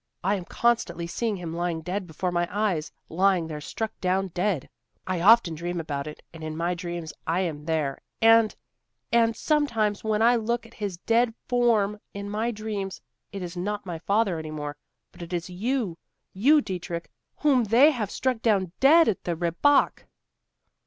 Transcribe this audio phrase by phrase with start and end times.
[0.23, 4.67] I am constantly seeing him lying dead before my eyes; lying there struck down dead.
[5.05, 8.55] I often dream about it, and in my dreams I am there and
[9.11, 12.99] and sometimes when I look at his dead form in my dreams,
[13.31, 14.75] it is not my father any more,
[15.11, 15.99] but it is you
[16.33, 20.07] you, Dietrich, whom they have struck down dead at the Rehbock."